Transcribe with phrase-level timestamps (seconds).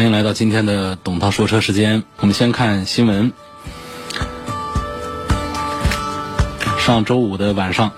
[0.00, 2.04] 欢迎来到今天的董涛说车时间。
[2.20, 3.34] 我们先看新闻。
[6.78, 7.92] 上周五的晚上，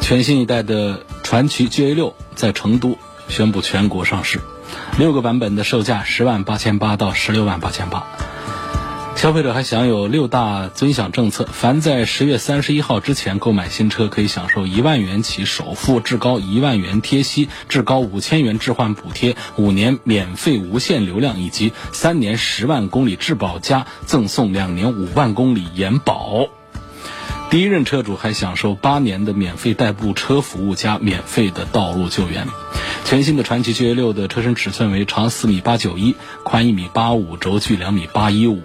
[0.00, 4.40] 全新一代的传祺 GA 六在成都宣布全国上市，
[4.98, 8.04] 六个版本的售价十万八千八到十六万八千八。
[9.20, 26.46] 消费者还享有六大尊享政策，凡在十月三十一号之前购买新车，可以享受一万元起首付，至高一万元贴息，至高五千元置换补贴，五年免费无限流量，以及三年十万公里质保加赠送两年五万公里延保。
[27.50, 32.46] 第一任车主还享受八年的免费代步车服务加免费的道路救援。
[33.04, 38.62] 全新的传祺 GA 六的车身尺寸为长四米八九一，宽一米八五，轴距两米八一五。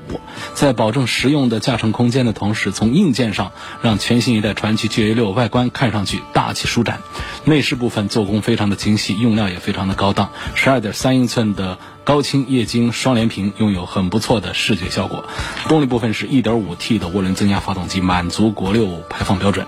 [0.53, 7.02] 在保证实用的驾乘空间的同时，从硬件上让全新一代传祺 GA 六外观看上去大气舒展。
[7.44, 10.30] 内饰部分做工非常的精细，用料也非常的高档。
[10.53, 15.25] 十二点三英寸的高清液晶双联屏拥有很不错的视觉效果。
[15.67, 19.66] 动力部分是一点五 T 的涡轮增压发动机，满足国六排放标准。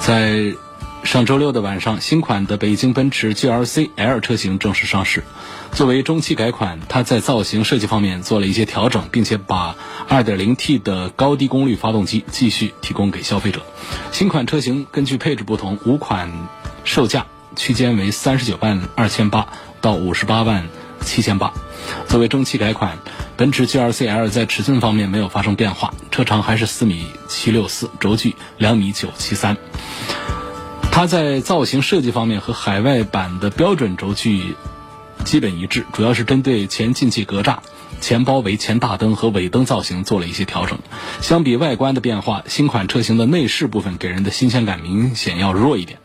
[0.00, 0.54] 在
[1.02, 5.24] 上周六的晚上，新款的北京奔驰 GLC L 车型正式上市。
[5.72, 9.74] 作为中期改款，它在造型设计方面做了一些调整，并且把
[10.08, 13.62] 2.0T 的高低功率发动机继续提供给消费者。
[14.12, 16.30] 新款车型根据配置不同，五款
[16.84, 17.26] 售价
[17.56, 19.48] 区间为三十九万二千八
[19.80, 20.68] 到五十八万
[21.00, 21.52] 七千八。
[22.06, 22.98] 作为中期改款，
[23.36, 29.56] 奔驰 GLC L 在尺寸方面没有发生变化，车长还是四米七六四，轴距两米九七三。
[31.00, 34.54] 它在造型设计方面和海外版的标准轴距
[35.24, 37.60] 基本一致，主要是针对前进气格栅、
[38.02, 40.78] 前包围、前大灯和尾灯造型做了一些调整。
[41.22, 46.00] 相比外观的变化，新款车型的内饰部分给人的新鲜感明显要弱一点。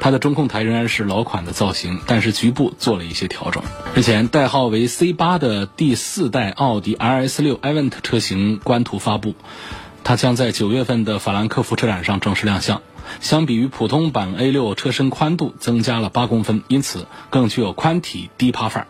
[0.00, 3.62] 它的中控台仍然是老款的造型，但是局部做了一些调整。
[3.94, 9.36] 日前，代号为 C 八的第四代奥迪 RS 六 Event 车型官图发布，
[10.02, 12.82] 它将在九月份的法兰克福车展上正式亮相。
[13.20, 18.86] 相比于普通版 A6，车身宽度增加了八公分，因此更具有宽体低趴范儿。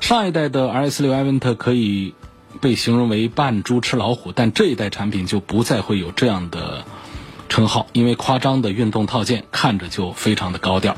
[0.00, 2.14] 上一代的 RS6 Avent 可以
[2.60, 6.84] 被形容为扮猪吃老虎，但这一代产品就不再会有这样的
[7.48, 10.96] 称号，因为夸张的运动套件看着就非常的高调。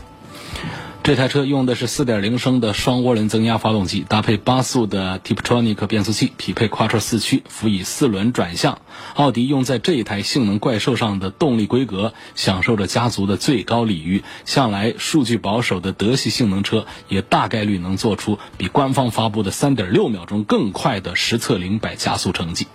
[1.03, 8.79] 这台车用的是4.0升的双涡轮增压发动机，搭配八速的 Tiptronic 变速器，匹配 Quattro 四驱，辅以四轮转向。
[9.15, 14.23] 奥迪用在这一台性能怪兽上的动力规格，享受着家族的最高礼遇。
[14.45, 22.69] 向来数据保守的德系性能车，也大概率能做出比官方发布的3.6秒钟更快的实测零百加速成绩。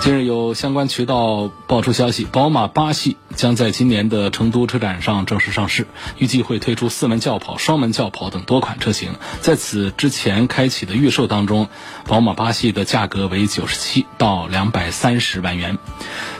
[0.00, 5.86] 近日有相关渠道爆出消息，宝马八系将在今年的成都车展上正式上市，
[6.18, 9.14] 预计会推出四门轿跑、双门轿跑等多款车型。
[9.40, 11.68] 在此之前开启的预售当中，
[12.06, 15.78] 宝马八系的价格为九十七到两百三十万元。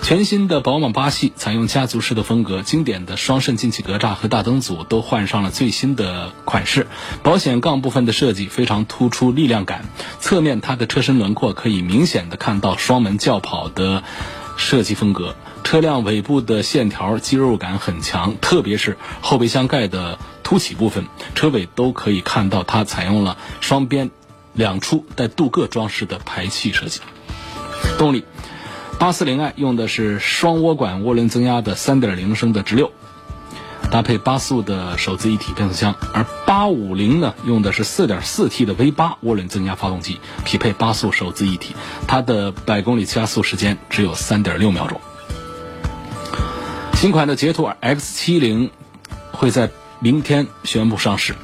[0.02, 6.86] 全新的宝马八系采用家族式的风格，经典的双肾进气格栅和大灯组都换上了最新的款式，
[7.22, 9.84] 保险杠部分的设计非常突出力量感。
[10.18, 13.60] 侧面它的车身轮廓可以明显的看到双门轿跑。
[13.72, 14.02] 的
[14.56, 15.36] 设计风格，
[15.70, 24.10] 车辆尾部的线条肌肉感很强，特别是后备箱盖的凸起部分，车尾都可以看到它采用了双边
[24.52, 27.00] 两出带镀铬装饰的排气设计。
[27.98, 28.24] 动力，
[28.98, 32.90] 八四零 i 用的是双涡管涡轮增压的三点零升的直六。
[33.92, 41.76] 搭配八速的手自一体变速箱，而八五零呢用的是四点四 T 的 V 八涡轮增压发动机，匹配八速手自一体，
[42.08, 45.00] 它的百公里加速时间只有三点六秒钟。
[47.00, 48.70] 新款的捷途 X 七零
[49.32, 49.70] 会在
[50.00, 51.34] 明天宣布上市。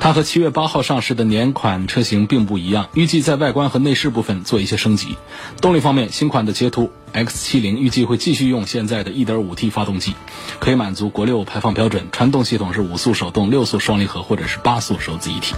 [0.00, 5.16] 它和七月八号上市的年款车型并不一样，预计在外观和内饰部分做一些升级。
[5.60, 10.16] 动力方面，新款的捷途 X70 预计会继续用现在的 1.5T 发动机，
[10.58, 12.08] 可以满足国六排放标准。
[12.10, 15.54] 传动系统是五速手动、六速双离合或者是八速手自一体。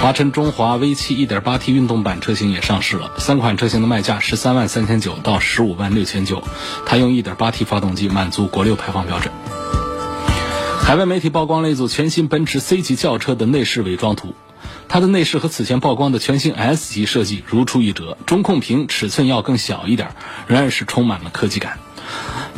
[0.00, 6.40] 华晨中华 V7 1.8T 运动版车型也上市了，三款车型的卖价十三万三千九到十五万六千九，
[6.86, 9.34] 它用 1.8T 发动机满足国六排放标准。
[10.80, 14.34] 海外媒体曝光了一组全新奔驰 C 级轿车的内饰伪装图，
[14.88, 20.14] 它的内饰和此前曝光的全新 S 级设计如出一辙，中控屏尺寸要更小一点，
[20.46, 21.80] 仍然是充满了科技感。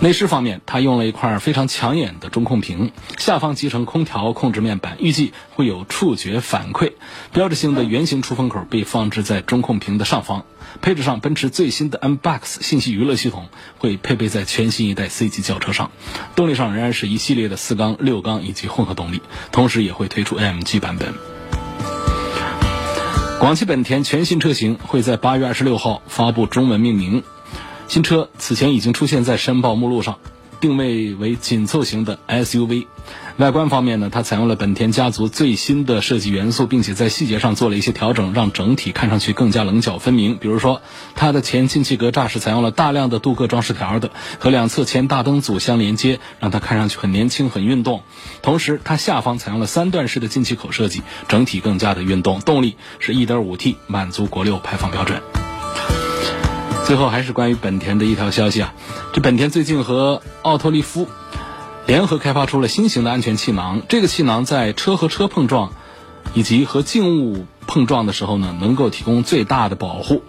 [0.02, 6.92] 内饰方面，它用了一块非常抢眼的中控屏，下方集成空调控制面板，预计会有触觉反馈。
[7.34, 10.46] 标志性的圆形出风口被放置在中控屏的上方。
[10.80, 15.90] 配置上，奔驰最新的 MBUX 信息娱乐系统会配备在全新一代 C 级轿车上。
[16.34, 19.20] 动力上仍然是一系列的四缸、六缸以及混合动力，
[19.52, 21.12] 同时也会推出 AMG 版本。
[23.38, 27.22] 广汽本田全新车型会在八月二十六号发布中文命名。
[27.90, 30.20] 新车此前已经出现在申报目录上，
[30.60, 32.86] 定位为紧凑型的 SUV。
[33.36, 40.36] 外观方面呢，它采用了本田家族最新的设计元素，并且在细节上做了一些调整，让整体看上去更加棱角分明。
[40.36, 40.82] 比如说，
[41.16, 48.04] 它的前进气格栅是采用了大量的镀铬装饰条的，和两侧前大灯组相连接，让它看上去很年轻、很运动。
[48.40, 52.38] 同时，它下方采用了三段式的进气口设计，整体更加的运动。
[52.38, 55.49] 动力是一点五 T，满足国六排放标准。
[56.86, 58.74] 最后还是关于本田的一条消息啊，
[59.12, 61.06] 这本田最近和奥托利夫
[61.86, 65.72] 联合开发出了新型的安全气囊，这个气囊在车和车碰撞
[66.34, 70.22] 以及和静物碰撞的时候呢，能够提供最大的保护。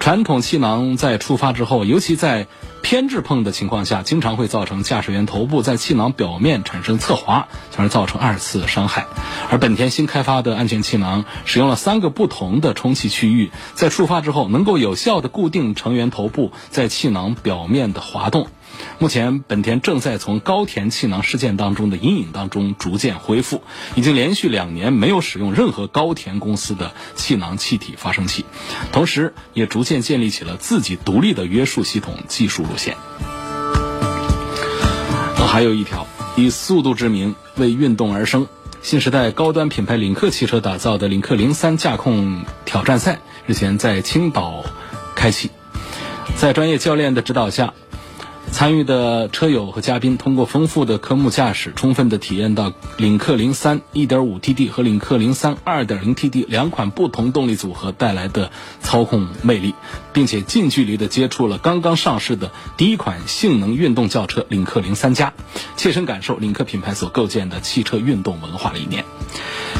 [0.00, 2.48] 传统气囊在触发之后，尤其在
[2.82, 9.06] 偏置碰的情况下，经常会造成驾驶员头部在气囊表面产生侧滑，从而造成二次伤害。
[9.50, 18.48] 而本田新开发的安全气囊使用了三个不同的充气区域，在触发之后能够有效的固定成员头部在气囊表面的滑动。
[18.98, 23.62] 目前，本田正在从高田气囊事件当中的阴影当中逐渐恢复，
[23.94, 28.44] 已经连续两年没有使用任何高田公司的气囊气体发生器，
[28.90, 32.96] 同时也逐渐建立起了自己独立的约束系统技术路线。
[35.36, 36.06] 还有一条，
[36.36, 38.48] 以速度之名为运动而生，
[38.82, 44.64] 新时代高端品牌领克汽车打造的领克零三驾控挑战赛日前在青岛
[45.14, 45.50] 开启，
[46.36, 47.74] 在专业教练的指导下。
[48.50, 58.50] 参与的车友和嘉宾通过丰富的科目驾驶，充分的体验到领克零三 1.5TD 和领克零三 2.0TD 两款不同动力组合带来的
[58.80, 59.74] 操控魅力，
[60.12, 65.32] 并且近距离的接触了刚刚上市的第一款性能运动轿车领克零三加，
[65.76, 69.04] 切身感受领克品牌所构建的汽车运动文化理念。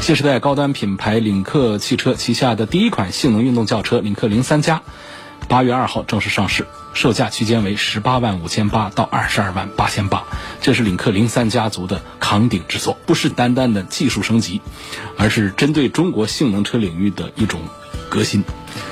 [0.01, 4.81] 新时代高端品牌领克汽车旗下的第一款性能运动轿车领克零三加。
[5.49, 10.23] 八月二号正式上市，售价区间为十八万五千八到二十二万八千八。
[10.61, 14.61] 这是领克零三家族的扛鼎之作，不是单单的技术升级，
[15.17, 17.61] 而是针对中国性能车领域的一种
[18.09, 18.43] 革新。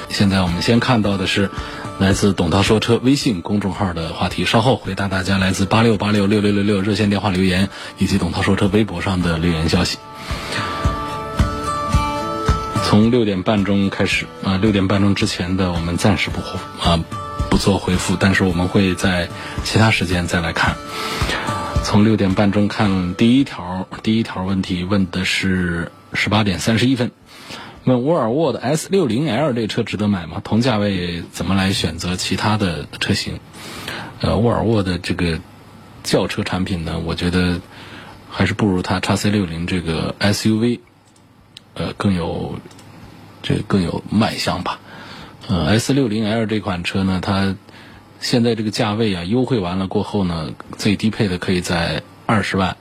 [0.09, 1.51] 现在我们先看到的是
[1.99, 7.69] 来自董涛说车微信公众号的话题，稍后回答大家来自八六八六六六六六热线电话留言
[7.99, 9.99] 以及董涛说车微博上的留言消息。
[12.83, 17.03] 从六点半钟开始啊，六点半钟之前的我们暂时不回啊
[17.49, 19.27] 不做回复，但是我们会在
[19.63, 20.75] 其他时间再来看。
[21.83, 27.11] 从六点半钟看第一条，第一条问题问的是十八点三十一分，
[27.83, 30.41] 问沃尔沃的 S 六零 L 这车值得买吗？
[30.43, 33.39] 同价位怎么来选择其他的车型？
[34.21, 35.39] 呃，沃尔沃的这个
[36.03, 37.61] 轿车产品呢，我觉得
[38.29, 40.79] 还是不如它叉 C 六零这个 SUV，
[41.73, 42.59] 呃更有。
[43.47, 44.81] 这更有卖相吧，
[45.47, 47.55] 呃，S 六零 L 这款车呢，它
[48.19, 52.75] 现在这个价位啊，优惠完了过后呢，最低配的可以在二十万，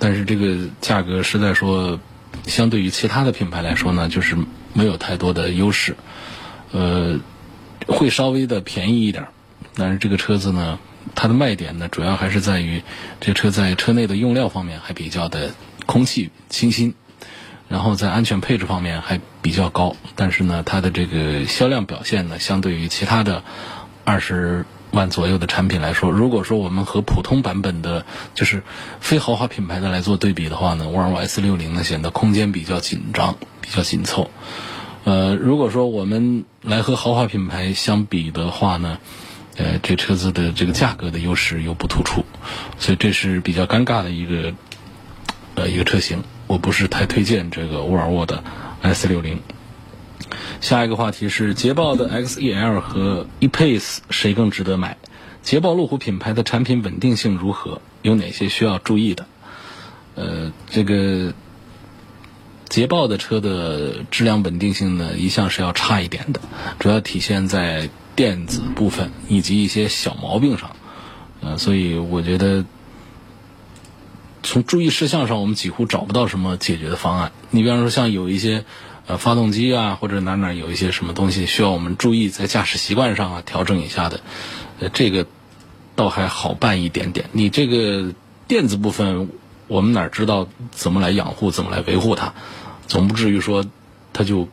[0.00, 2.00] 但是这个价格实在说，
[2.48, 4.36] 相对于其他的品牌来说呢，就是
[4.72, 5.96] 没有太多的优势，
[6.72, 7.20] 呃，
[7.86, 9.28] 会稍微的便宜一点，
[9.76, 10.80] 但是这个车子呢，
[11.14, 12.82] 它的卖点呢，主要还是在于
[13.20, 15.54] 这车在车内的用料方面还比较的
[15.86, 16.92] 空气清新。
[17.68, 23.42] 然后在安全配置方面还比较高，但是呢，它的这个销量表现呢，相对于其他的
[24.04, 28.62] 二十万左右的产品来说，如果说我们和普通版本的，就是
[29.00, 34.30] 非豪华品牌的来做对比的话呢，沃尔沃 S 六零呢显得空间比较紧张，比较紧凑。
[35.04, 38.98] 呃，如果说我们来和豪华品牌相比的话呢，
[39.56, 42.24] 呃，这车子的这个价格的优势又不突出，
[42.78, 44.54] 所以这是比较尴尬的一个
[45.56, 46.22] 呃一个车型。
[46.46, 48.44] 我不是太推荐这个沃尔沃的
[48.82, 49.40] S 六零。
[50.60, 54.96] 下一个话题是捷豹的 XEL 和 ePace 谁更值得买？
[55.42, 57.80] 捷豹路虎品牌的产品稳定性如何？
[58.02, 59.26] 有哪些需要注意的？
[60.14, 61.34] 呃，这个
[62.68, 66.40] 捷豹的车的质量稳定性呢，一向是要差一点的，
[66.78, 70.70] 主要体现在电子部分以及一些小毛病上。
[71.42, 72.64] 呃，所以我觉得
[74.56, 77.30] 从注意事项上，我们几乎找不到什么解决的方案。
[77.50, 78.64] 你比方说，像有一些
[79.06, 84.20] 呃发动机啊，或者哪哪有一些什么东西需要我们注意在驾驶习惯上啊调整一下的，
[84.80, 85.26] 呃，这个
[85.94, 87.28] 倒还好办一点点。
[87.32, 88.14] 你这个
[88.48, 89.28] 电子部分。
[89.68, 92.34] 我们哪知道怎么来养护、怎么来维护它？
[92.86, 93.66] 总不至于说
[94.12, 94.48] 它就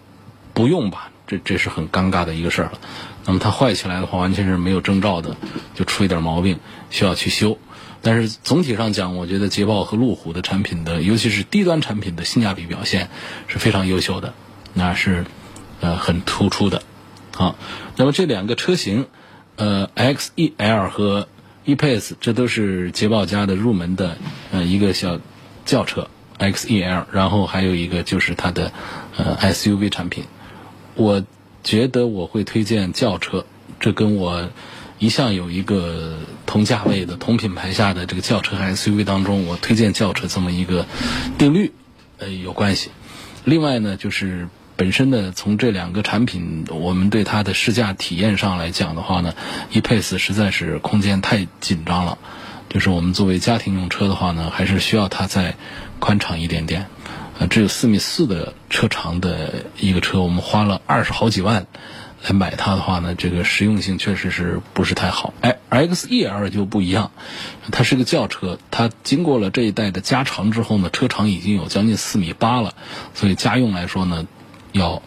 [0.56, 1.12] 不用吧？
[1.28, 2.80] 这这是很尴尬的一个事儿了。
[3.24, 5.38] 那么它坏起来的话，完全是没有征兆的，
[5.76, 7.60] 就出一点毛病需要去修。
[8.04, 13.10] 但是总体上讲，我觉得捷豹和路虎的产品的，尤其是低端产品的性价比表现
[13.48, 14.34] 是非常优秀的，
[14.74, 15.26] 那是
[15.80, 16.84] 呃很突出的。
[17.34, 17.56] 好，
[17.96, 19.08] 那么这两个车型，
[19.56, 21.28] 呃，X-E-L 和
[21.66, 24.18] E-Pace 这都是捷豹家的入门的
[24.52, 25.20] 呃一个小
[25.66, 28.74] 轿车 X-E-L，然后还有一个就是它的
[29.16, 30.26] 呃 SUV 产品。
[30.96, 31.24] 我
[31.64, 33.46] 觉得我会推荐轿车，
[33.80, 34.50] 这跟我
[35.04, 40.86] 一向有一个同价位的同品牌下的这个轿车和 SUV 当中，我推荐轿车这么一个
[41.38, 41.74] 定律
[42.20, 42.90] 呃有关系。
[43.44, 44.48] 另外呢，就是。
[44.76, 49.36] 本身呢，从这两个产品，我们对它的试驾体验上来讲的话呢
[49.72, 52.18] ，E-Pace 实在是空间太紧张了。
[52.70, 55.56] 就是我们作为家庭用车的话呢，还是需要它再
[56.00, 56.88] 宽敞一点点。
[57.38, 61.68] 呃，只有四米四的车长的一个车，我们花了二十好几万
[62.24, 65.34] 来买它的话呢，这个实用性确实是不是太好。
[65.42, 67.12] 哎，X-E-L 就不一样，
[67.72, 72.74] 它是个轿车，它经过了这一代的加长之后呢，车长已经有将近四米八了，
[73.14, 74.28] 所以家用来说呢。
[74.76, 75.04] 要，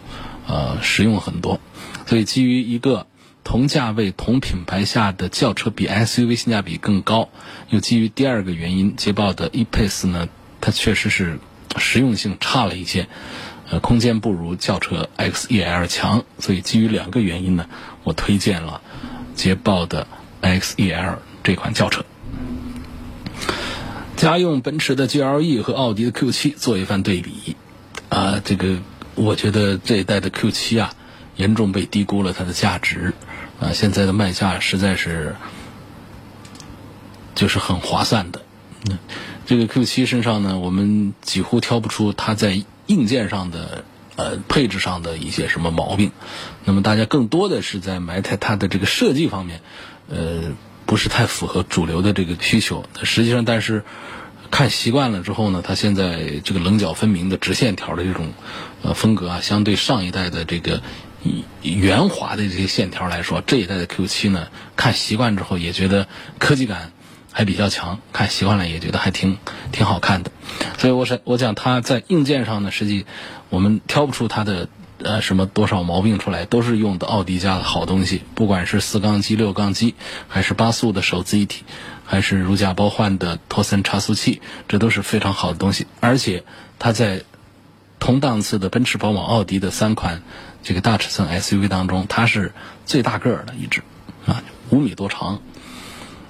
[0.46, 1.58] 呃，实用很多，
[2.06, 3.08] 所以基于一个
[3.42, 7.30] 同价位、同品牌下的轿车比 SUV 性价比更高，
[7.68, 10.28] 又基于第二个原因，捷豹的 E-Pace 呢，
[10.60, 11.40] 它确实是
[11.78, 13.08] 实用性差了一些，
[13.70, 17.66] 呃，空间不如轿车 X-E-L 强，所以基于两个原因呢，
[18.04, 18.80] 我推荐了
[19.34, 20.06] 捷豹的
[20.40, 22.04] X-E-L 这款轿车。
[24.16, 27.56] 家用奔驰的 GLE 和奥迪的 Q7 做一番对比，
[28.08, 28.78] 啊，这个。
[29.18, 30.92] 我觉得这一代的 Q7 啊，
[31.36, 33.14] 严重被低估了它的价值，
[33.58, 35.34] 啊，现在的卖价实在是
[37.34, 38.42] 就是很划算的。
[38.90, 38.98] 嗯
[39.46, 43.84] 这个 Q7 身上呢，我们几乎挑不出它在硬件上的
[44.16, 46.12] 呃配置上的一些什么毛病。
[46.64, 49.60] 那么大家更多的是在埋汰它的这个设计方面，
[50.08, 50.52] 呃，
[50.86, 52.84] 不是太符合主流的这个需求。
[53.02, 53.84] 实际上，但是。
[54.48, 58.32] 看习惯了之后呢，它现在这个棱角分明的直线条的这种
[58.80, 60.82] 呃风格啊，相对上一代的这个
[61.62, 66.06] 圆滑的这些线条来说，这一代的 Q7 呢，看习惯之后也觉得
[66.38, 66.92] 科技感
[67.36, 69.36] 还比较强，看习惯了也觉得还挺
[69.70, 70.30] 挺好看的。
[70.78, 73.04] 所以我想我讲它在硬件上呢，实际
[73.50, 74.70] 我们挑不出它的
[75.02, 79.94] 呃什么多少毛病出来，都是用的奥迪家的好东西，不管是四缸机、六缸机，
[80.28, 81.64] 还是八速的手自一体。
[82.08, 85.86] 还是如假包换的托森差速器，这都是非常好的东西。
[86.00, 86.44] 而且
[86.78, 87.24] 它在
[87.98, 90.22] 同档次的奔驰、宝马、奥迪的三款
[90.62, 92.52] 这个大尺寸 SUV 当中，它是
[92.86, 93.82] 最大个儿的一只
[94.24, 95.42] 啊，五米多长。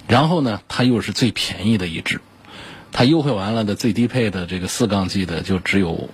[0.08, 2.20] 然后呢，它又是最便宜的一只。
[2.92, 6.08] 它优惠完了的最低配的这个四缸机的就只有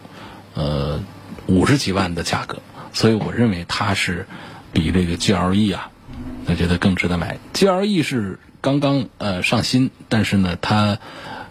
[0.55, 1.01] 呃
[1.47, 2.59] 五十几万的价格。
[2.93, 4.27] 所以我认为它是
[4.73, 5.91] 比这个 GLE 啊，
[6.47, 7.39] 我觉得更值得买。
[7.55, 8.39] GLE 是。
[8.63, 11.01] 刚刚呃上新，但是呢，它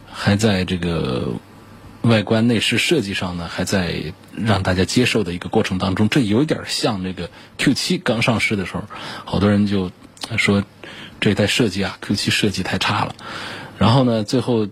[0.10, 1.34] 还在这个
[2.04, 6.08] 外观内饰设计上呢，还在让大家接受的一个过程当中。
[6.08, 8.84] 这有点像那个 Q7 刚上市的时候，
[9.26, 9.92] 好多人就
[10.38, 10.64] 说
[11.22, 13.16] 这一代设计啊，Q7 设计太差了。
[13.78, 14.68] 然后呢，最后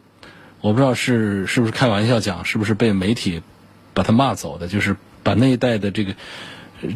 [0.60, 3.42] 我不知道是是不是开玩笑讲，是不是被媒体
[3.94, 6.14] 把他骂走的，就是把那一代的这个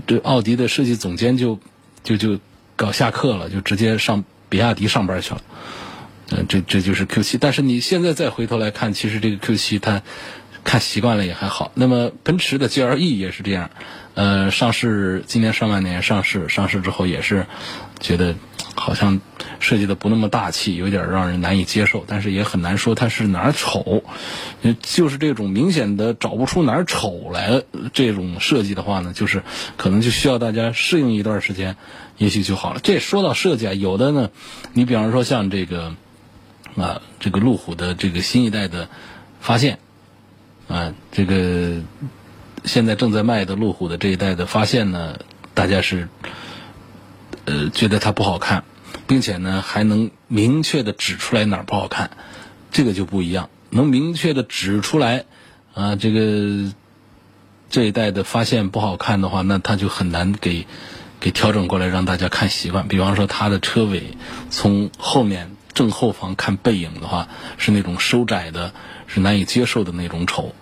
[0.05, 1.57] 这奥迪的设计总监就
[2.03, 2.37] 就就
[2.75, 4.25] 搞下课了，就直接上。
[4.49, 5.41] 比亚迪上班去了，
[6.29, 7.39] 嗯，这这就是 Q 七。
[7.39, 10.03] 但是你现在再回头来看，其实这个 Q 七它
[10.63, 11.71] 看习惯了也还好。
[11.73, 13.71] 那么奔驰的 GLE 也是这样，
[14.13, 17.47] 呃，上市今年上半年上市，上市之后也是
[17.99, 18.35] 觉得
[18.75, 19.21] 好像
[19.59, 22.03] 设计的不那么大气，有点让人难以接受。
[22.07, 24.03] 但是也很难说它是哪儿丑，
[24.81, 27.63] 就是这种明显的找不出哪儿丑来
[27.93, 29.43] 这种设计的话呢，就是
[29.77, 31.75] 可能就需要大家适应一段时间。
[32.17, 32.79] 也许就好了。
[32.83, 34.29] 这说到设计啊，有的呢，
[34.73, 35.95] 你比方说像这个
[36.75, 38.87] 啊，这个路虎的这个新一代的
[39.41, 39.79] 发现
[40.67, 41.81] 啊，这个
[42.63, 45.17] 现在正在卖的路虎的这一代的发现呢，
[45.55, 46.07] 大家是
[47.45, 48.63] 呃觉得它不好看，
[49.07, 52.11] 并且呢还能明确的指出来哪儿不好看，
[52.71, 55.25] 这个就不一样，能明确的指出来
[55.73, 56.71] 啊，这个
[57.69, 60.67] 这一代的发现不好看的话，那它就很难给
[61.19, 62.87] 给调整过来让大家看习惯。
[62.87, 64.17] 比方说它的车尾
[64.49, 68.73] 从后面正后方看背影的话，是那种收窄的，
[69.07, 70.53] 是难以接受的那种丑。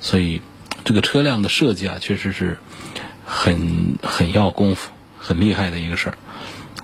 [0.00, 0.40] 所以
[0.84, 2.58] 这个车辆的设计啊，确实是
[3.26, 4.90] 很很要功夫、
[5.28, 6.18] 很厉害的一个事儿。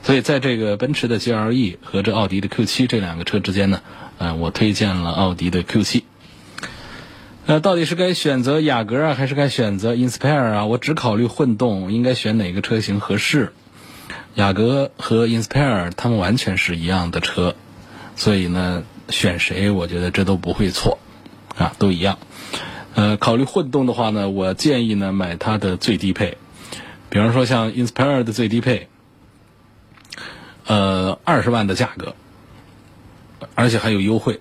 [0.02, 3.80] 所以在这个奔驰的 GLE 和这奥迪的 Q7 这两个车之间呢，
[4.18, 6.02] 呃，我推荐了奥迪的 Q7。
[7.46, 10.66] 那到底是该选择雅阁啊，还是该选择 Inspire 啊？
[10.66, 13.52] 我只考虑混动，应该选哪个车型合适？
[14.34, 17.54] 雅阁和 Inspire 它们完全是一样的车，
[18.14, 20.98] 所以呢，选谁我觉得这都不会错，
[21.56, 22.18] 啊，都一样。
[22.94, 26.36] 呃，考虑混动的话呢，我建议呢买它的最低配，
[27.14, 28.88] 比方说像 Inspire 的最低配。
[30.66, 32.16] 呃，二十万的价格，
[33.54, 34.40] 而且还有优惠。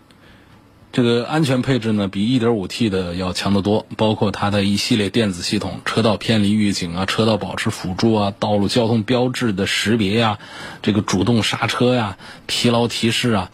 [0.92, 10.40] 这个安全配置呢，比 1.5T 的要强得多，包括它的一系列电子系统，车道偏离预警啊，车道保持辅助啊，道路交通标志的识别呀，
[10.82, 13.52] 这个主动刹车呀，疲劳提示啊，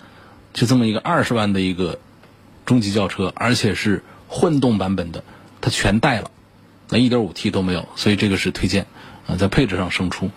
[0.53, 1.99] 就这么一个二十万的一个
[2.65, 5.25] 中级轿车，而且是混动版本的，
[5.59, 6.31] 它全带了，
[6.87, 8.85] 那 1.5T 都没有，所以这个是推荐
[9.29, 10.31] 啊，在配置上胜出。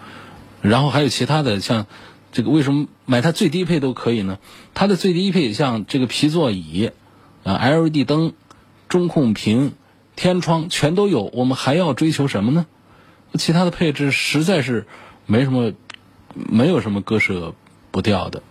[0.61, 1.87] 然后还有其他的像。
[2.35, 4.39] 这个为什么买它最低配都可以呢？
[4.73, 6.91] 它的最低配像这个皮座椅，
[7.45, 8.33] 啊，LED 灯、
[8.89, 9.75] 中控屏、
[10.17, 12.65] 天窗全都有，我们还要追求什么呢？
[13.35, 14.87] 其他的配置实在是
[15.27, 15.75] 没什么，
[16.35, 17.55] 没有什么割舍
[17.91, 18.43] 不掉的。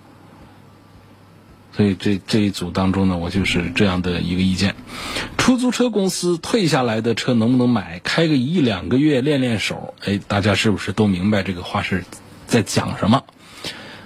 [1.82, 4.76] 所以这这一组当中呢，我就是这样的一个意见：
[5.40, 8.00] 出租车公司退下来的车能不能买？
[8.04, 12.06] 开个一两个月练练手，哎，大家是不是都明白这个话是
[12.46, 13.24] 在讲什么？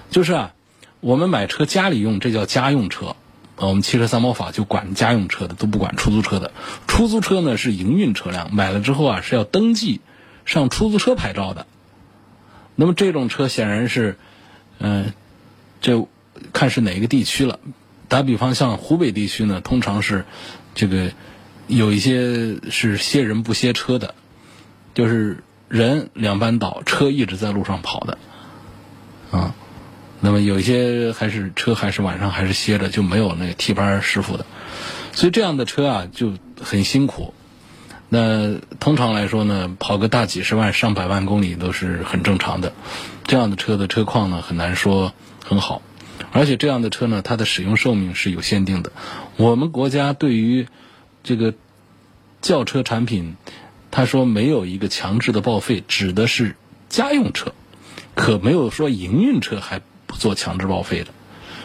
[0.10, 0.53] 就是啊，
[1.01, 3.17] 我们买车家里用，这叫家用车。
[3.58, 6.53] 我们汽车三包法就管家用车的，都不管出租车的。
[6.88, 10.00] 出租车呢是营运车辆，买了之后啊是要登记
[10.46, 11.67] 上出租车牌照的。
[12.77, 14.17] 那么这种车显然是，
[14.79, 15.12] 嗯，
[15.82, 16.08] 这
[16.54, 17.60] 看是哪个地区了。
[18.08, 20.26] 打比方，像湖北地区呢，通常是
[20.74, 21.12] 这个
[21.67, 24.13] 有一些是歇人不歇车的，
[24.93, 28.17] 就是人两班倒，车一直在路上跑的，
[29.32, 29.56] 啊。
[30.21, 34.45] 那么有一些还是车还是晚上还是歇着，就没有那个替班师傅的，
[35.12, 37.34] 所以这样的车啊就很辛苦。
[38.10, 42.74] 那通常来说呢，跑个大几十万、上百万公里都是很正常的。
[43.26, 45.82] 这样的车的车况呢很难说很好，
[46.36, 48.91] 而且这样的车呢它的使用寿命是有限定的。
[49.38, 50.67] 我们国家对于
[51.24, 51.56] 这个
[52.41, 53.38] 轿车产品，
[53.89, 56.56] 他说没有一个强制的报废，指的是
[56.89, 57.54] 家用车，
[58.13, 59.82] 可没有说营运车还。
[60.08, 61.08] 不做强制报废的，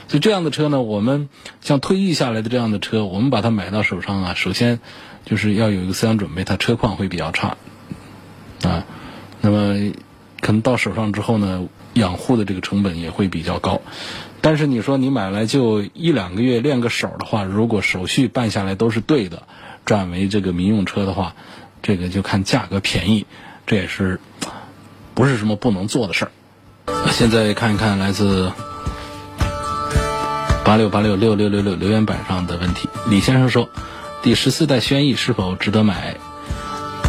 [0.09, 1.29] 所以这样的车呢，我们
[1.61, 4.81] 像退役下来的这样的车，我们把它买到手上啊，首先
[5.27, 7.59] 就是要有一个思想准备，它车况会比较差
[8.63, 8.87] 啊。
[9.43, 9.93] 那么
[10.41, 13.83] 可能到手上之后呢，养护的这个成本也会比较高。
[14.43, 19.43] 但是你说你买来就一两个月练个手的话，如果手续办下来都是对的，
[19.85, 21.35] 转为这个民用车的话，
[21.83, 23.27] 这个就看价格便宜，
[23.67, 24.19] 这也是
[25.15, 26.31] 不是什么不能做的事儿。
[27.11, 28.53] 现在看一看来自
[30.65, 32.89] 八六八六六六六六留言板上的问题。
[33.09, 33.69] 李先生说
[34.23, 36.17] ：“第十四代轩逸是否值得买？”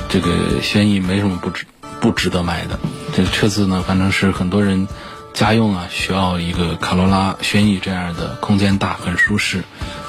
[0.10, 1.66] 这个轩逸没什么不值
[2.02, 2.80] 不值得买的。
[3.14, 4.88] 这车子呢，反正是很多人
[5.34, 9.64] 家用啊，需要一个卡罗拉、轩逸这样的，空间大、很舒适，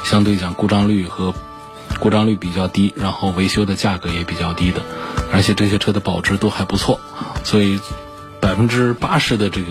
[0.05, 1.35] 相对讲故障率和
[2.01, 4.83] 故障率比较低，然后维修的价格也比较低的，
[5.33, 7.01] 而且这些车的保值都还不错，
[7.45, 7.81] 所以。
[8.43, 9.69] 百分之八十的这个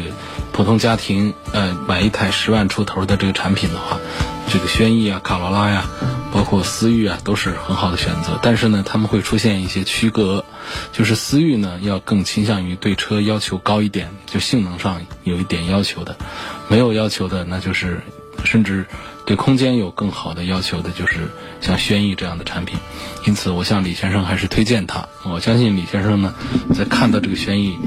[0.53, 3.99] 普通家庭，呃，买一台十万出头的这个产品的话，
[4.49, 5.89] 这个轩逸啊、卡罗拉呀，
[6.33, 8.37] 包括思域啊，都是很好的选择。
[8.41, 10.43] 但是呢，他们会出现一些区隔，
[10.91, 16.15] 就是思域呢要更倾向于对车要求高一点，就性能上有一点要求的；
[16.67, 18.01] 没有要求的，那就是
[18.43, 18.85] 甚至
[19.25, 21.29] 对空间有更好的要求的，就是
[21.61, 22.77] 像轩逸这样的产品。
[23.25, 25.07] 因此，我向李先生还是推荐它。
[25.23, 26.33] 我相信李先生呢，
[26.73, 27.77] 在看到这个轩逸。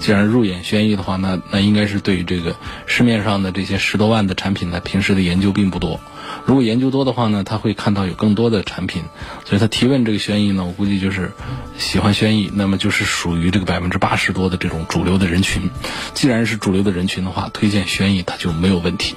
[0.00, 2.54] 既然入眼轩逸的话，那那应该是对于这个
[2.86, 5.98] 市面上的这些十多万的产品呢，平时的研究并不多。
[6.44, 9.04] 如果研究多的话呢，他会看到有更多的产品，
[9.44, 11.32] 所以他提问这个轩逸呢，我估计就是
[11.78, 15.70] 喜欢轩逸，那么就是属于这个百分之八十多的这种主流的人群。
[16.12, 19.16] 既然是主流的人群的话，推荐轩逸它就没有问题。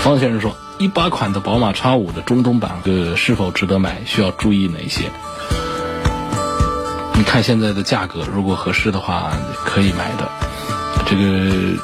[0.00, 4.04] 方先生说，一八款的宝马 X 五的中东版呃是否值得买？
[4.06, 5.10] 需要注意哪些？
[7.14, 9.32] 你看现在的价格，如果合适的话，
[9.64, 10.30] 可以买的。
[11.04, 11.76] 这个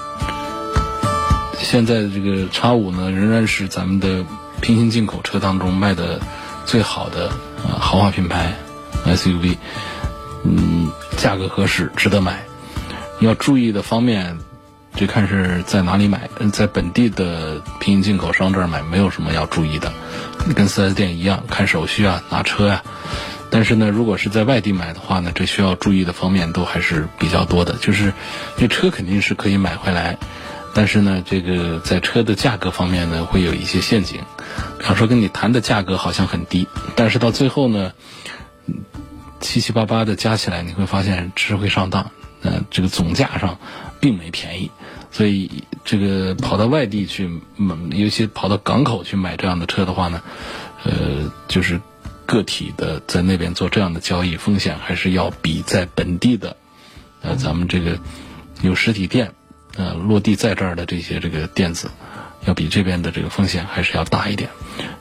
[1.58, 4.24] 现在的这个叉五呢，仍然是咱们的
[4.60, 6.20] 平行进口车当中卖的
[6.64, 7.28] 最好的
[7.62, 8.54] 啊豪华品牌
[9.06, 9.56] SUV，
[10.44, 12.44] 嗯，价格合适，值得买。
[13.20, 14.38] 要注意的方面，
[14.94, 16.28] 就看是在哪里买。
[16.52, 19.92] 在本地的平行进口商这儿买，没有什么要注意的，
[20.54, 22.82] 跟 4S 店一样，看手续啊，拿车呀。
[23.50, 27.74] 但是呢，如果是在外地买的话呢，这需要注意的方面都还是比较多的。
[27.74, 28.12] 就是
[28.56, 30.18] 这车肯定是可以买回来，
[30.74, 34.20] 但是呢，这个在车的价格方面呢，会有一些陷阱。
[34.78, 37.92] 比方说，跟你谈的价格好像很低，但是到最后呢，
[39.40, 42.10] 七七八八的加起来，你会发现吃会上当。
[42.42, 43.58] 呃，这个总价上
[44.00, 44.70] 并没便宜，
[45.14, 47.30] 所以这个跑到外地去，
[47.92, 50.20] 尤其跑到港口去买这样的车的话呢，
[50.82, 51.80] 呃，就是。
[52.26, 56.56] 个体的在那边做这样的交易，风险还是要比在本地的，
[57.20, 57.98] 呃，咱们这个
[58.62, 59.34] 有实体店，
[59.76, 61.90] 呃，落地在这儿的这些这个店子，
[62.46, 64.48] 要比这边的这个风险还是要大一点。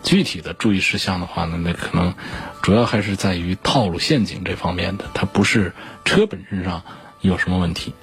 [0.03, 2.13] 具体的注意事项的话呢，那可能
[2.61, 5.71] 主要还是在于套路陷阱这方面的，它不是
[6.03, 6.83] 车本身上
[7.21, 7.93] 有什么问题。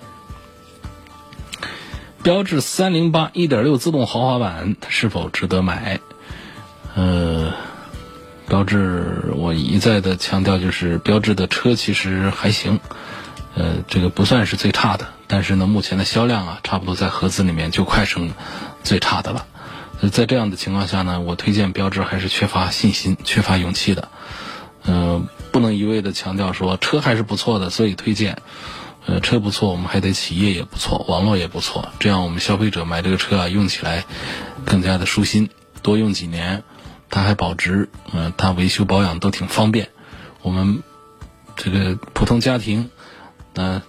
[2.22, 6.00] 标致三零八一点六自动豪华版是否值得买？
[6.94, 7.52] 呃。
[8.48, 12.80] 标致，我一再的强调，就是标致的车其实还行，
[13.54, 18.32] 呃，这个不算是最差的，但是呢，目前的销量啊，差不多在合资里面就快成
[18.82, 19.46] 最差的了。
[20.10, 24.08] 在这样的情况下呢，我推荐标致还是缺乏信心、缺乏勇气的。
[24.84, 28.38] 嗯，不能一味的强调说车还是不错的，所以推荐。
[29.06, 34.04] 呃，车不错，我们还得企业也不错，网络也不错，这样我们消费者买这个车啊，用起来
[34.64, 35.50] 更加的舒心，
[35.82, 36.62] 多用几年。
[37.12, 39.88] 它还保值，嗯，它维修保养都挺方便。
[40.42, 40.84] 我们
[41.56, 42.88] 这个普通家庭，
[43.52, 43.82] 那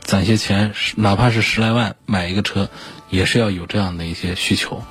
[0.00, 2.68] 攒些钱，哪怕是十来万买一个车，
[3.08, 4.82] 也是要有这样的一些需求。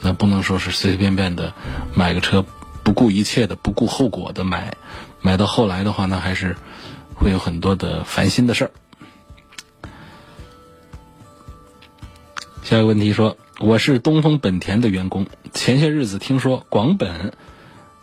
[0.00, 1.54] 那不能说是随随便便的
[1.92, 2.44] 买个车，
[2.84, 4.76] 不顾一切的、不顾后果的买，
[5.20, 6.56] 买到后来的话，那还是
[7.16, 8.70] 会有很多的烦心的事儿。
[12.68, 13.38] 下一个问题说。
[13.60, 17.32] 我是东风本田的员工，前些日子听说广本，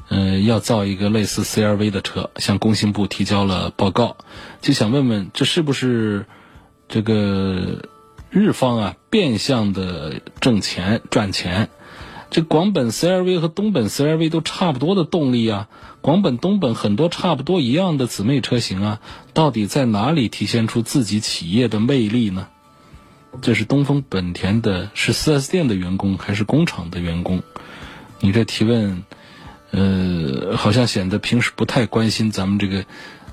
[0.10, 4.18] 嗯，要造一个类似 CRV 的车，向工信部提交了报告，
[4.62, 6.26] 就想问问，这是不是
[6.90, 7.86] 这个
[8.32, 11.70] 日方啊变相的挣钱赚钱？
[12.32, 15.70] 这广本 CRV 和东本 CRV 都差不多的动力啊，
[16.02, 19.00] 广本东本很多差不多一样的姊妹车型啊，
[19.36, 22.48] 到底在哪里体现出自己企业的魅力呢？
[23.42, 27.44] 这是东风本田的，是 4S 店的员工还是工厂的员工？
[28.20, 29.04] 你这提问，
[29.72, 32.86] 呃，好像显得平时不太关心咱们这个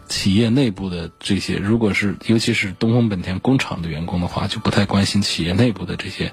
[0.08, 1.56] 企业内部的这些。
[1.56, 6.32] 如果是尤其是东风本田工厂的员工的话，就不太关心企业内部的这些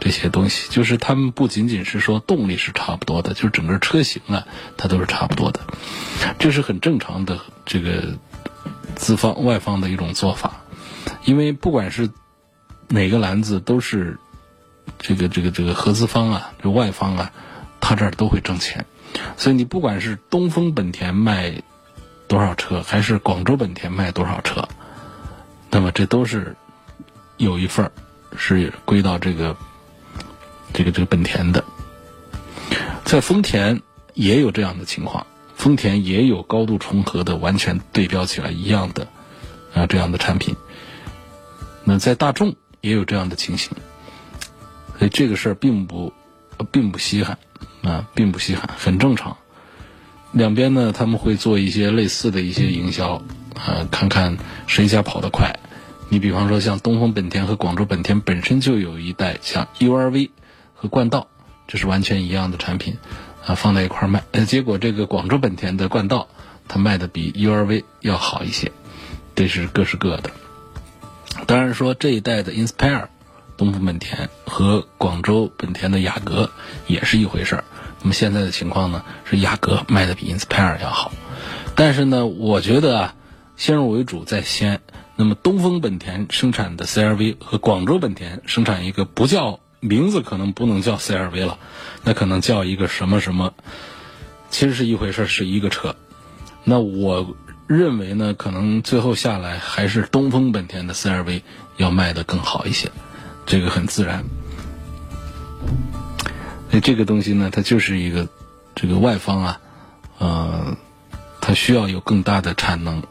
[0.00, 0.68] 这些东西。
[0.70, 4.46] 就是他们不仅仅是说动力是差不多的，就是整个车型啊，
[4.76, 5.60] 它都是差不多的。
[6.38, 8.18] 这是很正常的这个
[8.96, 10.64] 资方外方的一种做法，
[11.24, 12.10] 因为不管是
[12.88, 14.18] 哪个篮子都是
[14.98, 17.32] 这个这个这个合资方啊，这外方啊，
[17.80, 18.84] 他这儿都会挣钱。
[19.36, 21.62] 所以你不管是东风本田卖
[22.28, 24.68] 多少车，还是广州本田卖多少车，
[25.70, 26.56] 那么这都是
[27.36, 27.92] 有一份儿
[28.36, 29.56] 是归到这个
[30.72, 31.64] 这个这个本田的。
[33.04, 33.80] 在丰田
[34.14, 39.06] 也有这样的情况，丰田也有高度重合的、完全对标起来一样的
[39.74, 40.56] 啊这样的产品。
[41.84, 42.56] 那在大众。
[42.84, 43.70] 也有这样的情形，
[44.98, 46.12] 所以这个事儿并不，
[46.70, 47.38] 并不稀罕，
[47.82, 49.38] 啊，并不稀罕，很正常。
[50.32, 53.22] 两边呢，他们会做一些类似的一些营销，
[53.54, 55.58] 啊，看看谁家跑得快。
[56.10, 60.28] 你比方说，像东风本田和广州本田本身就有一代像 URV
[60.74, 61.26] 和冠道，
[61.66, 62.98] 这是完全一样的产品，
[63.46, 64.22] 啊，放在一块儿卖。
[64.46, 66.28] 结果这个广州本田的冠道，
[66.68, 68.70] 它卖的比 URV 要好一些，
[69.34, 70.30] 这是各是各的。
[71.46, 73.08] 当然说这一代的 Inspire，
[73.56, 76.50] 东风本田和广州本田的雅阁
[76.86, 77.64] 也是一回事儿。
[78.00, 81.12] 那么现在的情况呢，是雅阁卖的比 Inspire 要好。
[81.74, 83.14] 但是呢，我觉得啊，
[83.56, 84.80] 先入为主在先。
[85.16, 91.58] 那么东风本田生产的 CRV 和广州本田生产一个不叫名字，可能不能叫 CRV 了，
[92.02, 93.54] 那可能叫一个什么什么，
[94.50, 95.94] 其实是一回事儿，是一个车。
[96.64, 97.36] 那我。
[97.66, 101.42] 认为呢，可能最后下来还是东风本田的 CRV
[101.78, 102.90] 要卖的更好一些，
[103.46, 104.24] 这个很自然。
[106.70, 108.28] 那这个东西呢，它就是一个
[108.74, 109.60] 这个外方啊，
[110.18, 110.76] 呃，
[111.40, 113.02] 它需要有更大的产能、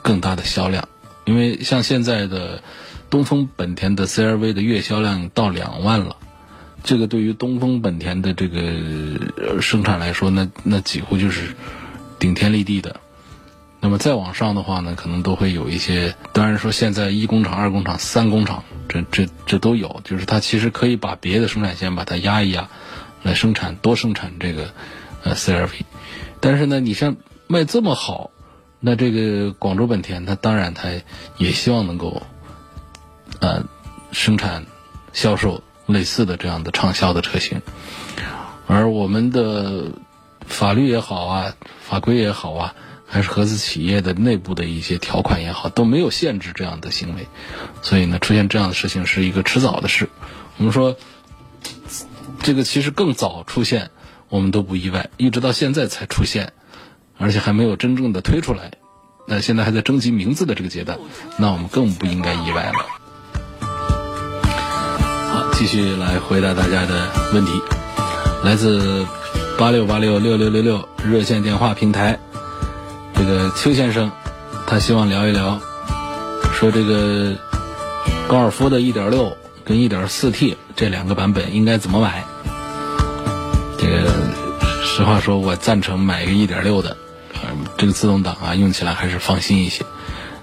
[0.00, 0.88] 更大的销量，
[1.26, 2.62] 因为像现在的
[3.10, 6.16] 东风本田的 CRV 的月销量到两万了，
[6.82, 11.54] 这个对于东风本田的这个生产来说，那那几乎就是
[12.18, 12.98] 顶天立地的。
[13.82, 16.14] 那么再往上的话呢，可能都会有一些。
[16.34, 22.68] 当然说现在一工厂、二工厂、三工厂，这这这都有，就是它其实可以把别的生产线把它压一压，
[23.22, 24.70] 来生产多生产这个
[25.24, 25.70] 呃 CRV。
[26.40, 27.16] 但是呢，你像
[27.46, 28.30] 卖这么好，
[28.80, 30.90] 那这个广州本田它当然它
[31.38, 32.22] 也希望能够
[33.40, 33.64] 呃
[34.12, 34.66] 生产
[35.14, 37.62] 销售类似的这样的畅销的车型，
[38.66, 39.92] 而我们的
[40.46, 42.74] 法律也好啊，法规也好啊。
[43.12, 47.26] 还是合资企业的内部的一些条款也好，都没有限制这样的行为，
[47.82, 50.08] 所以呢，出现这样的事情是一个迟早的事。
[50.58, 50.96] 我们说，
[52.40, 53.90] 这个其实更早出现，
[54.28, 56.52] 我们都不意外，一直到现在才出现，
[57.18, 58.70] 而且还没有真正的推出来，
[59.26, 60.96] 那现在还在征集名字的这个阶段，
[61.36, 62.86] 那我们更不应该意外了。
[65.32, 67.60] 好，继续来回答大家的问题，
[68.44, 69.04] 来自
[69.58, 72.20] 八六八六六六六六热线电话平台。
[73.20, 74.10] 这个邱先生，
[74.66, 75.60] 他希望聊一聊，
[76.54, 77.36] 说这个
[78.26, 82.24] 高尔夫的1.6跟 1.4T 这两个版本应该怎么买？
[83.76, 84.10] 这个
[84.82, 86.96] 实话说，我赞成买一个1.6的，
[87.34, 89.84] 嗯，这个自动挡啊，用起来还是放心一些。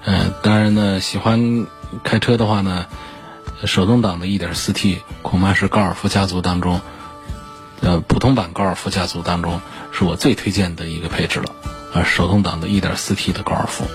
[0.06, 1.66] 嗯，当然呢，喜欢
[2.04, 2.86] 开车的话呢，
[3.66, 6.80] 手动挡的 1.4T 恐怕是高尔夫家族当中，
[7.82, 9.62] 呃，普通版高尔夫家族当中
[9.92, 11.50] 是我最推荐的一个配置了。
[12.04, 13.86] 手动挡的 1.4T 的高尔夫。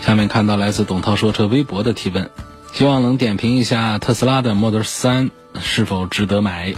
[0.00, 2.30] 下面看到来自董涛说车微博的提问，
[2.72, 6.74] 希望能点评一下特斯拉的 Model 3是否值得买？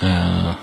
[0.00, 0.54] 嗯，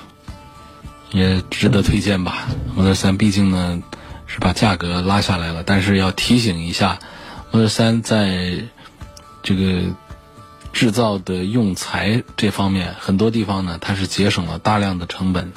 [1.12, 2.47] 也值得推荐吧。
[2.76, 3.82] Model 3毕竟呢
[4.26, 7.00] 是把价格拉下来了，但是要提醒一下
[7.52, 8.63] ，Model 3在
[9.43, 9.84] 这个。
[10.73, 15.51] 制造的用材这方面，很多地方呢，它是节省了大量的成本，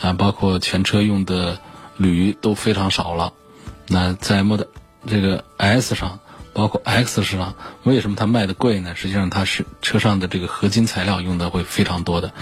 [0.00, 1.58] 啊，包括全车用的
[1.96, 3.32] 铝都非常少了。
[3.88, 4.66] 那在 Model
[5.06, 6.20] 这个 S 上，
[6.52, 8.94] 包括 X 上，为什么它卖的贵呢？
[8.94, 12.32] 实际上它是车上的这个合金材料用的会非常多的。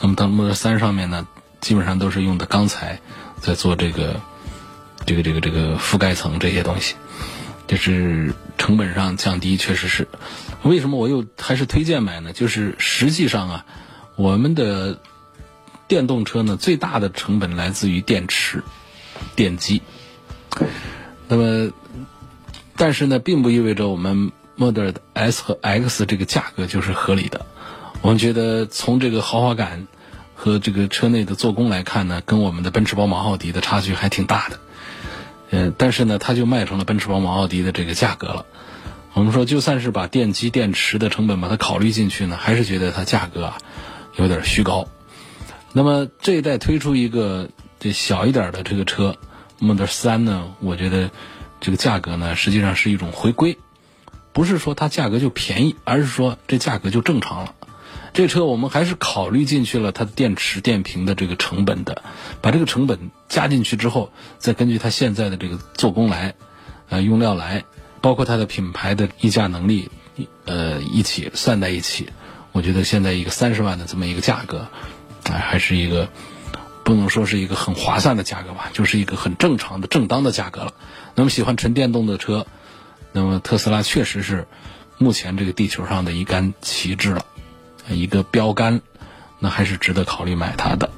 [0.00, 1.26] 那么到 Model 3上面呢，
[1.60, 3.00] 基本上都是用的钢材
[3.40, 4.20] 在做这个
[5.06, 6.94] 这个这个这个覆盖层这些东西。
[7.66, 10.08] 就是成本上降低，确实是。
[10.62, 12.32] 为什么我又还是推荐买呢？
[12.32, 13.66] 就是实际上啊，
[14.16, 14.98] 我们的
[15.86, 18.62] 电动车呢，最大的成本来自于电池、
[19.36, 19.82] 电机。
[21.28, 21.70] 那么，
[22.76, 27.46] 但是呢，并不意味着我们 Model S 和 X 这个价格就是合理的。
[28.02, 29.86] 我们觉得从这个豪华感
[30.34, 34.58] 和这个车内的做工来看呢，跟我们的奔驰、宝马、奥迪的差距还挺大的。
[35.50, 38.46] 嗯，但是呢，它就卖成了奔驰、宝马、奥迪的这个价格了。
[39.14, 43.58] 我们说，就算是把电机、电池的成本把它考虑进去呢，还是觉得它价格啊
[44.16, 44.86] 有点虚高。
[45.72, 49.16] 那么这一代推出一个这小一点的这个车
[49.58, 51.10] ，Model 3呢，我觉得
[51.60, 53.58] 这个价格呢，实际上是一种回归，
[54.32, 57.54] 不是说它价格就便宜，而是说这价格就正常了。
[58.14, 62.02] 这车我们还是考虑进去了它的电池电瓶的这个成本的，
[62.40, 66.34] 把这个成本加进去之后，再根据它现在的这个做工来，
[66.88, 67.64] 呃，用料来，
[68.00, 69.90] 包括它的品牌的溢价能力，
[70.44, 72.08] 呃，一起算在一起，
[72.52, 74.68] 我觉得现在一个三十万的这么一个价格，
[75.24, 76.08] 啊，还是一个
[76.84, 80.74] 不能说是一个很划算的价格吧，就是一个很正常的正当的价格了。
[81.14, 82.46] 那么喜欢纯电动的车，
[83.12, 84.46] 那么特斯拉确实是
[84.98, 87.24] 目前这个地球上的一杆旗帜了。
[87.90, 88.82] 一个标杆，
[89.38, 90.90] 那还是值得考虑买它的。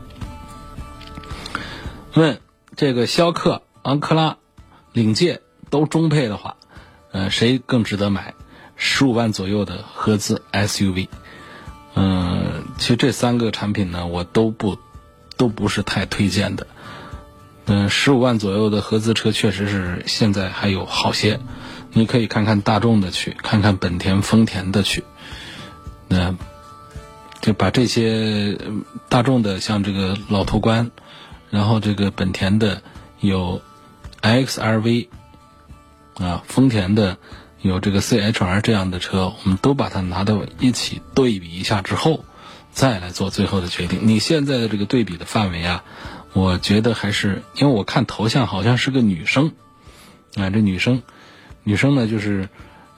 [2.15, 2.41] 问
[2.75, 4.39] 这个逍客、昂克拉、
[4.93, 6.57] 领界都中配的话，
[7.12, 8.35] 呃，谁更值得买？
[8.77, 11.09] 十五万左右的合资 SUV，
[11.94, 14.79] 嗯，其实这三个产品呢，我都不
[15.37, 16.66] 都不是太推荐的。
[17.66, 21.40] 嗯，十五万左右的合资车确实是现在还有好些，
[21.92, 25.05] 你可以看看大众的去，看看本田、丰田的去，
[26.09, 26.37] 那。
[27.42, 28.59] 就把这些
[29.09, 30.90] 大众的，像这个老途观，
[31.49, 32.83] 然后这个本田的
[33.20, 33.62] 有
[34.20, 35.09] XRV，
[36.14, 37.18] 啊，丰田的
[37.61, 42.25] 有这个 CHR 这样的车，我们都把它拿到一起对比一下之后，
[42.73, 44.01] 再来做最后的决定。
[44.03, 45.85] 你现在的这个对比的范围啊，
[46.33, 49.53] 我觉得还是因为我看头像好像是个女生，
[50.37, 51.03] 啊，这女生，
[51.64, 52.49] 女生呢就是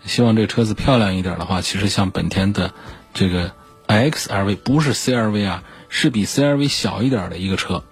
[0.04, 2.72] 希望这个车子漂亮一点的话，其实像本田的
[3.14, 3.52] 这个。
[3.88, 7.84] XRV 不是 CRV 啊，是比 CRV 小一点的一个车，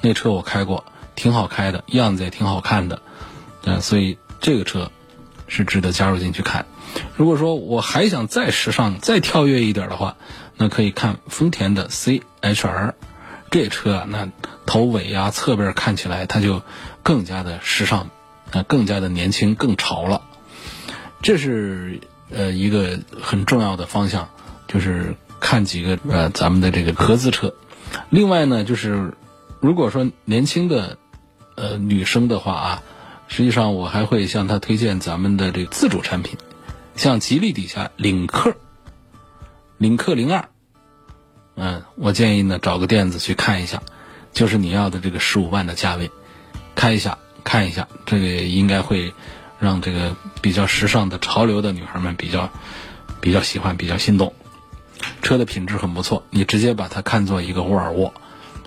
[0.00, 3.02] 那车我开过，挺好开的，样子也挺好看的，
[3.64, 4.90] 嗯，所以这个车
[5.46, 6.66] 是值得加入进去看。
[7.16, 10.16] 如果说我还想再时尚、再跳跃一点的话，
[10.58, 12.92] 那可以看丰田的 CHR，
[13.50, 14.28] 这车啊，那
[14.66, 16.62] 头尾啊、侧边看起来它就
[17.02, 18.10] 更加的时尚，
[18.50, 20.22] 啊，更加的年轻、更潮了。
[21.22, 22.00] 这是
[22.30, 24.28] 呃一个很重要的方向，
[24.68, 27.54] 就是看几个呃咱们的这个合资车。
[28.10, 29.14] 另外呢，就是
[29.60, 30.98] 如果说年轻的
[31.54, 32.82] 呃女生的话啊，
[33.32, 36.36] 实际上我还会向他推荐咱们的这个自主产品，
[36.96, 38.54] 像吉利底下领克、
[39.78, 40.50] 领克零二。
[41.54, 43.82] 嗯，我建议呢找个店子去看一下，
[44.34, 46.10] 就是你要的这个十五万的价位，
[46.74, 49.14] 开一下看一下，这个应该会
[49.58, 52.50] 让这个比较时尚的潮流的女孩们比较
[53.22, 54.34] 比较喜欢，比较心动。
[55.22, 58.12] 车的品质很不错，你直接把它看作一个沃尔沃，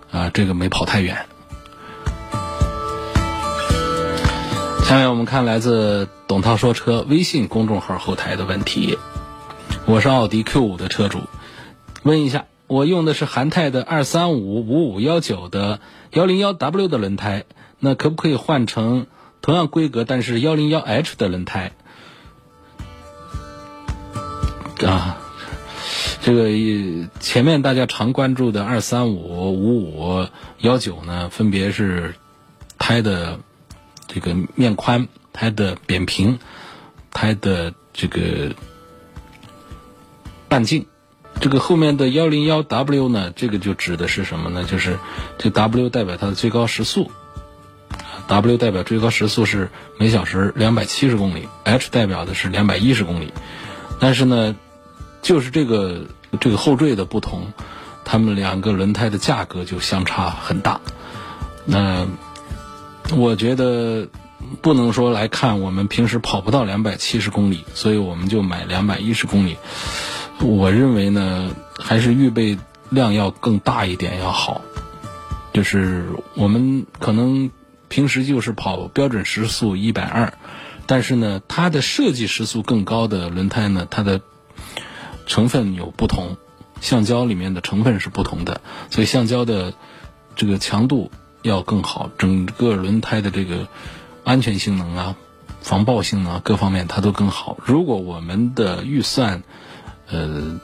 [0.10, 1.28] 啊，这个没跑太远。
[4.85, 8.99] 下面我们看来自董涛说车微信公众号后台的问题，
[9.87, 11.21] 我是奥迪 Q 五的车主，
[12.03, 12.45] 问一下。
[12.67, 15.79] 我用的是韩泰的二三五五五幺九的
[16.11, 17.45] 幺零幺 W 的轮胎，
[17.79, 19.07] 那可不可以换成
[19.41, 21.71] 同样规格但是幺零幺 H 的轮胎？
[24.85, 25.17] 啊，
[26.21, 26.49] 这个
[27.19, 30.27] 前面大家常关注的二三五五五
[30.59, 32.13] 幺九呢，分别是
[32.77, 33.39] 胎的
[34.07, 36.39] 这个面宽、胎的扁平、
[37.11, 38.53] 胎的这个
[40.47, 40.85] 半径。
[41.41, 44.63] 这个后面的幺零幺 W 呢，这个就指的是什么呢？
[44.63, 44.97] 就是
[45.37, 47.11] 这 W 代表它的最高时速
[48.29, 53.33] ，W 代表最高时速是每小时两百七十公里，H 代表的是两百一十公里。
[53.99, 54.55] 但是呢，
[55.21, 56.05] 就是这个
[56.39, 57.51] 这个后缀的不同，
[58.05, 60.79] 它们两个轮胎的价格就相差很大。
[61.65, 62.07] 那
[63.13, 64.07] 我觉得
[64.61, 69.57] 不能说来看我们平时跑不到两百七十公里，所以我们就买两百一十公里。
[70.41, 72.57] 我认为呢，还是预备
[72.89, 74.61] 量要更大一点要好。
[75.53, 77.49] 就是我们可能
[77.87, 80.33] 平时就是跑标准时速一百二，
[80.85, 84.19] 但是呢，它的设计时速更高的轮胎呢，它的
[85.25, 86.35] 成分有不同，
[86.81, 89.73] 橡胶里面的成分是不同的，所以橡胶的
[90.35, 91.09] 这个强度
[91.47, 93.67] 要更好，整个轮胎的这个
[94.23, 95.15] 安全性能啊、
[95.62, 97.58] 防爆性能啊各方面它都更好。
[97.63, 99.43] 如果我们的预算，
[100.08, 100.60] 呃，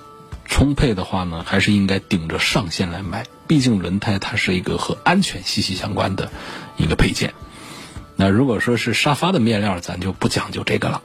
[0.45, 3.25] 充沛的话呢，还是应该顶着上限来买。
[3.47, 6.31] 毕竟轮胎它是一个和安全息息相关的
[6.77, 7.33] 一个配件。
[8.15, 11.01] 那如果说是沙发的面料，咱就不讲究这个了。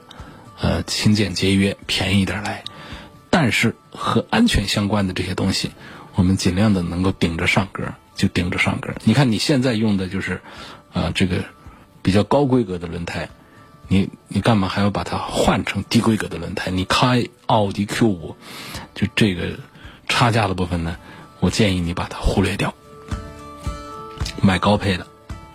[0.59, 2.63] 呃，勤俭节约，便宜一点来。
[3.29, 5.71] 但是和安全相关的这些东西，
[6.15, 8.93] 我们尽量的能够顶着上格，就顶着上格。
[9.05, 10.41] 你看你现在用的就是，
[10.91, 11.45] 啊，这个
[12.01, 13.29] 比较高规格的轮胎。
[13.87, 16.71] 你你干嘛还要把它换成低规格的轮胎？
[16.71, 18.35] 你开奥迪 Q 五，
[18.93, 19.57] 就这个
[20.09, 20.97] 差价的部分呢，
[21.39, 22.73] 我建议你把它忽略掉，
[24.41, 25.07] 买高配的。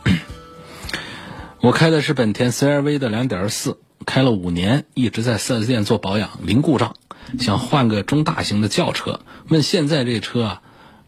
[1.60, 6.94] 我开的是本田 CRV 的2.4，开了五年，一直在 4S 店做保养，零故障，
[7.38, 9.20] 想换个中大型的轿车。
[9.48, 10.62] 问现在这车啊，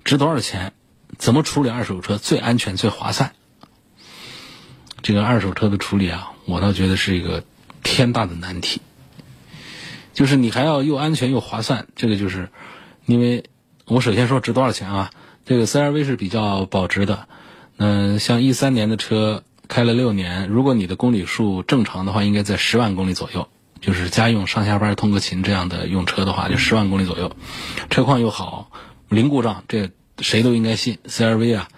[0.05, 0.75] 值多少钱？
[1.19, 3.33] 怎么处理二手车最安全、最划算？
[5.03, 7.45] 这个二手车的处理啊，我倒觉得是一个
[7.83, 8.81] 天大的难题。
[10.13, 12.49] 就是你还要又安全又划算，这个就是，
[13.05, 13.45] 因为
[13.85, 15.11] 我首先说值多少钱啊？
[15.45, 17.29] 这个 CRV 是比较保值的，
[17.77, 23.49] 嗯，像一三年的车开了六年，如果你的公里数正常的话，应该在十万公里左右。
[23.81, 27.37] 就是家用上下班通个勤这样的用车的话，就十万公里左右，
[27.91, 28.71] 车况又好，
[29.11, 31.69] 零故障，这谁都应该信 CRV 啊。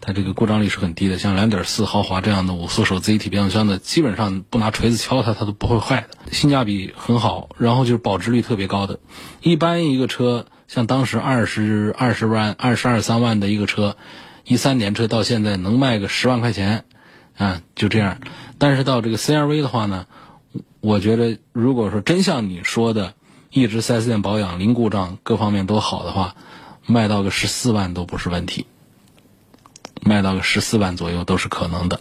[0.00, 9.00] 它这个故障率是很低的，像2.4豪华这样的五速手自一体变速箱的，基本上不拿锤子敲它，它都不会坏的，性价比很好，然后就是保值率特别高的。
[9.42, 13.96] 一般一个车，像当时二十二十万、二十二三万的一个车，
[14.44, 16.84] 一三年车到现在能卖个十万块钱，
[17.36, 18.18] 啊，就这样。
[18.56, 20.06] 但是到这个 CRV 的话呢，
[20.80, 23.14] 我觉得如果说真像你说的，
[23.50, 26.36] 一直 4S 店保养零故障，各方面都好的话，
[26.88, 28.66] 卖到个十四万都不是问题。
[30.00, 32.00] 卖到个十四万左右都是可能的，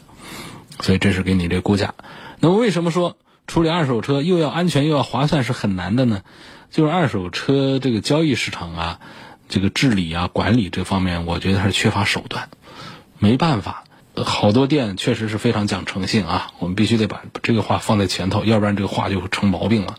[0.80, 1.94] 所以这是给你这估价。
[2.40, 6.22] 那么为什么说处理二手车又要安全又要划算是很难的呢？
[6.70, 9.00] 就是二手车这个交易市场啊，
[9.50, 12.50] 这个治理啊、管理这方面，我觉得还是缺乏手段。
[13.20, 13.84] 没办法，
[14.16, 19.98] 好多店确实是非常讲诚信啊，我们必须得把这个话放在前头，要不然这个话就成毛病了。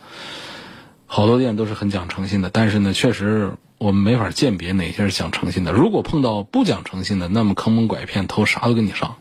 [1.09, 3.55] 好多店都是很讲诚信的，但是呢，确实。
[3.79, 5.71] 我们没法鉴别哪些是讲诚信的。
[5.71, 9.19] 如果碰到不讲诚信的，那么坑蒙拐骗、偷啥都跟你上。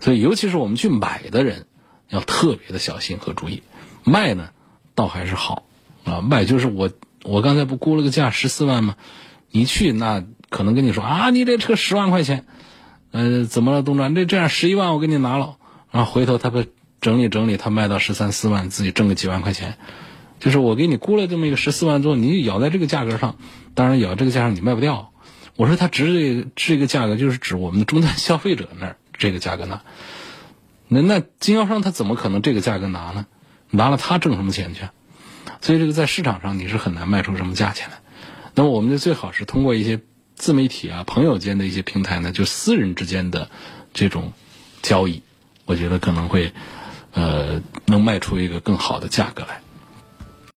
[0.00, 1.66] 所以，尤其是我们去买的人，
[2.08, 3.62] 要特别的小心和注意。
[4.02, 4.48] 卖呢，
[4.96, 5.62] 倒还是好
[6.02, 6.20] 啊。
[6.22, 6.90] 卖就是我，
[7.22, 8.96] 我刚才不估了个价十四万吗？
[9.52, 12.44] 你去那可能跟你说啊，你这车十万块钱，
[13.12, 14.16] 呃，怎么了，东转？
[14.16, 15.54] 这这样十一万我给你拿了，
[15.92, 16.64] 然后回头他不
[17.00, 19.76] 整理整理，他卖到十三四万，自己挣个几万块钱。
[20.42, 23.36] 就是我给你估了这么一个十四万多，你咬在这个价格上，
[23.74, 25.12] 当然咬这个价上你卖不掉。
[25.54, 29.82] 我说他值这这个价格，就是指我们的终端消费者那儿这个价格拿。
[30.88, 33.26] 那那经销商他怎么可能这个价格拿呢？
[33.70, 34.80] 拿了他挣什么钱去？
[35.60, 38.00] 所以这个在市场上你是很难卖出什么价钱来。
[38.56, 40.00] 那么我们就最好是通过一些
[40.34, 43.48] 自媒体啊、朋友间的一些平台呢，就私人之间的
[43.94, 44.32] 这种
[44.82, 45.22] 交易，
[45.66, 46.52] 我觉得可能会
[47.12, 49.60] 呃能卖出一个更好的价格来。